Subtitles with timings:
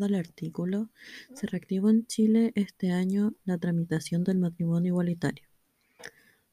[0.00, 0.88] Aborda el artículo,
[1.34, 5.44] se reactivó en Chile este año la tramitación del matrimonio igualitario,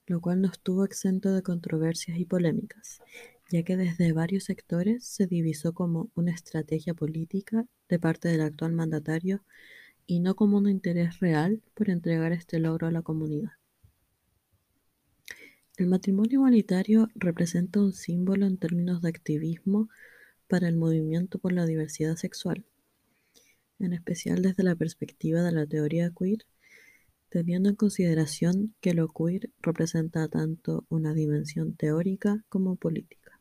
[0.06, 3.00] lo cual no estuvo exento de controversias y polémicas,
[3.50, 8.74] ya que desde varios sectores se divisó como una estrategia política de parte del actual
[8.74, 9.46] mandatario
[10.06, 13.52] y no como un interés real por entregar este logro a la comunidad.
[15.78, 19.88] El matrimonio igualitario representa un símbolo en términos de activismo
[20.50, 22.66] para el movimiento por la diversidad sexual,
[23.80, 26.46] en especial desde la perspectiva de la teoría queer,
[27.30, 33.40] teniendo en consideración que lo queer representa tanto una dimensión teórica como política.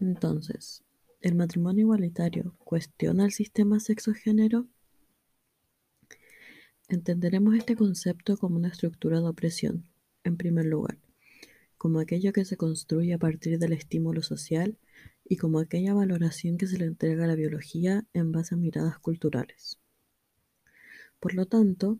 [0.00, 0.82] Entonces,
[1.20, 4.66] ¿el matrimonio igualitario cuestiona el sistema sexo-género?
[6.88, 9.86] Entenderemos este concepto como una estructura de opresión,
[10.24, 10.98] en primer lugar
[11.82, 14.78] como aquello que se construye a partir del estímulo social
[15.24, 18.98] y como aquella valoración que se le entrega a la biología en base a miradas
[18.98, 19.78] culturales.
[21.20, 21.98] Por lo tanto,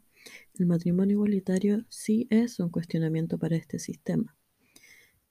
[0.58, 4.36] el matrimonio igualitario sí es un cuestionamiento para este sistema,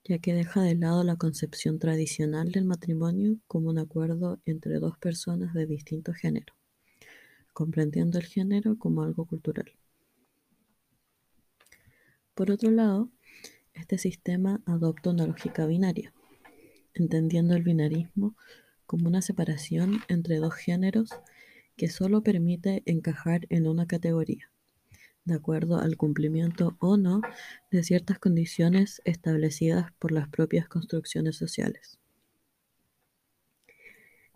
[0.04, 4.98] ya que deja de lado la concepción tradicional del matrimonio como un acuerdo entre dos
[4.98, 6.56] personas de distinto género,
[7.54, 9.72] comprendiendo el género como algo cultural.
[12.34, 13.12] Por otro lado,
[13.74, 16.14] este sistema adopta una lógica binaria,
[16.94, 18.36] entendiendo el binarismo
[18.86, 21.12] como una separación entre dos géneros
[21.78, 24.52] que solo permite encajar en una categoría,
[25.26, 27.22] de acuerdo al cumplimiento o no
[27.72, 32.00] de ciertas condiciones establecidas por las propias construcciones sociales.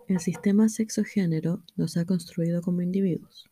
[0.08, 3.50] El sistema sexo-género nos ha construido como individuos,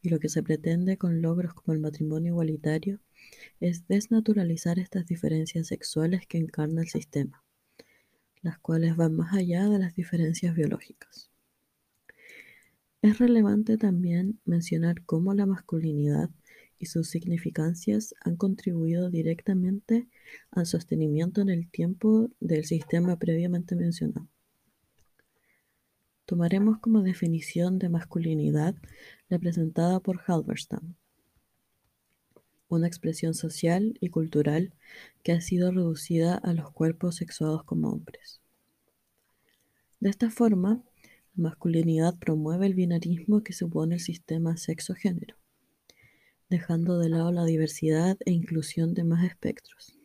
[0.00, 3.00] y lo que se pretende con logros como el matrimonio igualitario
[3.60, 7.44] es desnaturalizar estas diferencias sexuales que encarna el sistema,
[8.42, 11.30] las cuales van más allá de las diferencias biológicas.
[13.00, 16.30] Es relevante también mencionar cómo la masculinidad
[16.78, 20.08] y sus significancias han contribuido directamente
[20.50, 24.28] al sostenimiento en el tiempo del sistema previamente mencionado.
[26.26, 28.74] Tomaremos como definición de masculinidad
[29.28, 30.96] la presentada por Halberstam,
[32.76, 34.72] una expresión social y cultural
[35.22, 38.40] que ha sido reducida a los cuerpos sexuados como hombres.
[40.00, 40.82] De esta forma,
[41.34, 45.36] la masculinidad promueve el binarismo que supone el sistema sexo-género,
[46.48, 49.98] dejando de lado la diversidad e inclusión de más espectros.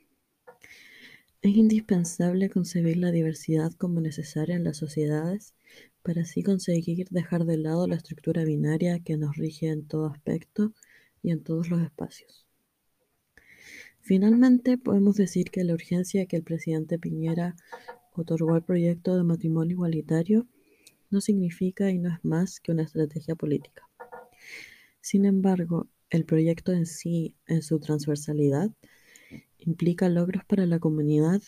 [1.42, 5.54] Es indispensable concebir la diversidad como necesaria en las sociedades
[6.02, 10.74] para así conseguir dejar de lado la estructura binaria que nos rige en todo aspecto
[11.22, 12.47] y en todos los espacios.
[14.08, 17.58] Finalmente, podemos decir que la urgencia que el presidente Piñera
[18.14, 20.48] otorgó al proyecto de matrimonio igualitario
[21.10, 23.84] no significa y no es más que una estrategia política.
[25.02, 28.72] Sin embargo, el proyecto en sí, en su transversalidad,
[29.58, 31.42] implica logros para la comunidad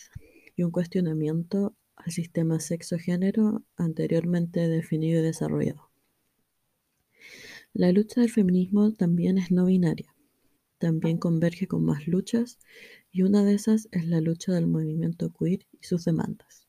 [0.54, 5.88] y un cuestionamiento al sistema sexo-género anteriormente definido y desarrollado.
[7.72, 10.14] La lucha del feminismo también es no binaria
[10.80, 12.58] también converge con más luchas
[13.12, 16.66] y una de esas es la lucha del movimiento queer y sus demandas.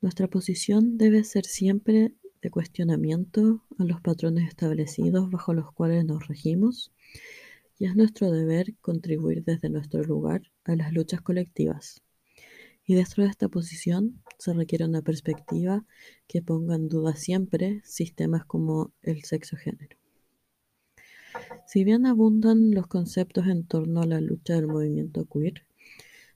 [0.00, 6.28] Nuestra posición debe ser siempre de cuestionamiento a los patrones establecidos bajo los cuales nos
[6.28, 6.92] regimos
[7.78, 12.02] y es nuestro deber contribuir desde nuestro lugar a las luchas colectivas.
[12.86, 15.84] Y dentro de esta posición se requiere una perspectiva
[16.28, 20.03] que ponga en duda siempre sistemas como el sexo-género.
[21.66, 25.64] Si bien abundan los conceptos en torno a la lucha del movimiento queer,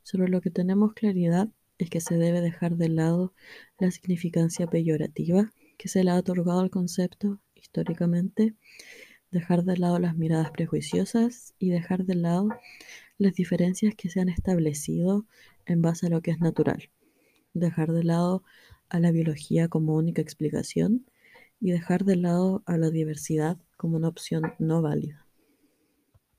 [0.03, 3.35] sobre lo que tenemos claridad es que se debe dejar de lado
[3.79, 8.55] la significancia peyorativa que se le ha otorgado al concepto históricamente,
[9.31, 12.49] dejar de lado las miradas prejuiciosas y dejar de lado
[13.19, 15.27] las diferencias que se han establecido
[15.67, 16.91] en base a lo que es natural,
[17.53, 18.43] dejar de lado
[18.89, 21.05] a la biología como única explicación
[21.61, 25.28] y dejar de lado a la diversidad como una opción no válida.